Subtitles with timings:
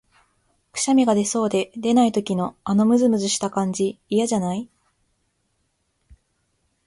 [0.71, 4.67] くしゃみが出そうで出ない時の、あのむずむずした感じ、嫌じゃない？